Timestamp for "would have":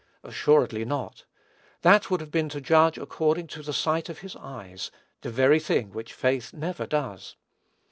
2.09-2.31